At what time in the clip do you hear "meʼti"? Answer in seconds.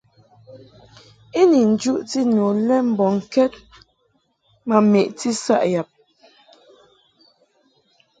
4.91-5.29